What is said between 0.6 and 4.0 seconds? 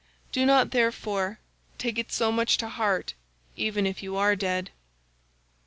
therefore, take it so much to heart even